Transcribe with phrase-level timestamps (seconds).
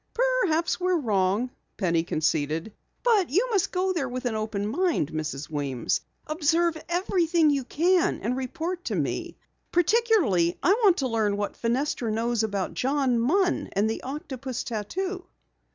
[0.15, 5.47] "Perhaps we're wrong," Penny conceded, "but you must go there with an open mind, Mrs.
[5.47, 6.01] Weems.
[6.25, 9.37] Observe everything you can and report to me.
[9.71, 15.23] Particularly I want to learn what Fenestra knows about John Munn and the octopus tattoo."